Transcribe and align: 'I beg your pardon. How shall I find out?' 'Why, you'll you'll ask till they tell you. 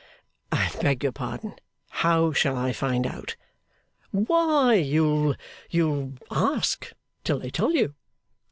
'I 0.51 0.71
beg 0.81 1.03
your 1.03 1.11
pardon. 1.11 1.53
How 1.89 2.33
shall 2.33 2.57
I 2.57 2.73
find 2.73 3.05
out?' 3.05 3.35
'Why, 4.09 4.73
you'll 4.73 5.35
you'll 5.69 6.13
ask 6.31 6.91
till 7.23 7.37
they 7.37 7.51
tell 7.51 7.71
you. 7.73 7.93